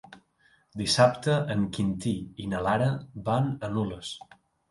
Dissabte 0.79 1.35
en 1.57 1.67
Quintí 1.75 2.13
i 2.45 2.47
na 2.53 2.63
Lara 2.69 2.89
van 3.31 3.53
a 3.69 3.73
Nules. 3.77 4.17